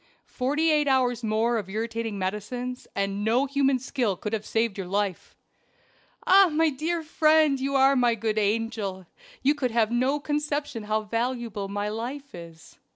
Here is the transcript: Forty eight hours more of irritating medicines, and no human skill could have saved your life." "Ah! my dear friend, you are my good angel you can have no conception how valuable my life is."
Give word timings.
Forty 0.25 0.71
eight 0.71 0.87
hours 0.87 1.23
more 1.23 1.59
of 1.59 1.69
irritating 1.69 2.17
medicines, 2.17 2.87
and 2.95 3.23
no 3.23 3.45
human 3.45 3.77
skill 3.77 4.17
could 4.17 4.33
have 4.33 4.47
saved 4.47 4.75
your 4.75 4.87
life." 4.87 5.35
"Ah! 6.25 6.49
my 6.51 6.71
dear 6.71 7.03
friend, 7.03 7.59
you 7.59 7.75
are 7.75 7.95
my 7.95 8.15
good 8.15 8.39
angel 8.39 9.05
you 9.43 9.53
can 9.53 9.69
have 9.71 9.91
no 9.91 10.19
conception 10.19 10.85
how 10.85 11.03
valuable 11.03 11.67
my 11.67 11.87
life 11.87 12.33
is." 12.33 12.79